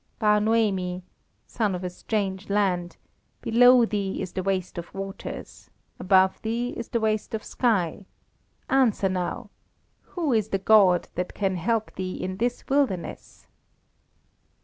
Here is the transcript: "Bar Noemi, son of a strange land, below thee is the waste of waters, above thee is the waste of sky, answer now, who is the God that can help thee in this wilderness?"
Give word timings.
"Bar 0.17 0.39
Noemi, 0.39 1.03
son 1.45 1.75
of 1.75 1.83
a 1.83 1.89
strange 1.91 2.49
land, 2.49 2.97
below 3.43 3.85
thee 3.85 4.19
is 4.19 4.31
the 4.33 4.41
waste 4.41 4.79
of 4.79 4.91
waters, 4.95 5.69
above 5.99 6.41
thee 6.41 6.69
is 6.69 6.87
the 6.87 6.99
waste 6.99 7.35
of 7.35 7.43
sky, 7.43 8.07
answer 8.67 9.09
now, 9.09 9.51
who 10.01 10.33
is 10.33 10.49
the 10.49 10.57
God 10.57 11.07
that 11.13 11.35
can 11.35 11.55
help 11.55 11.93
thee 11.93 12.13
in 12.15 12.37
this 12.37 12.67
wilderness?" 12.67 13.45